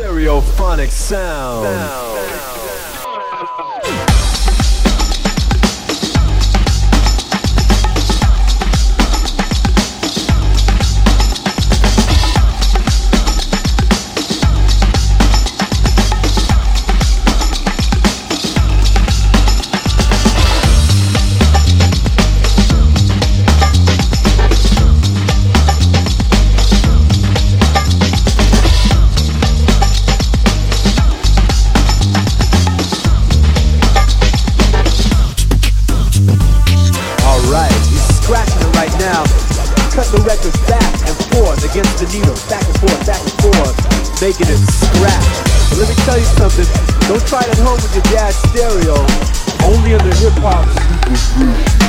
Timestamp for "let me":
45.78-45.96